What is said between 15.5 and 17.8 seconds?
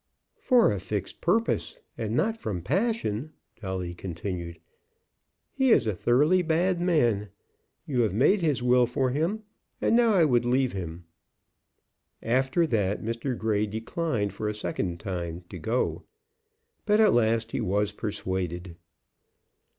go. But at last he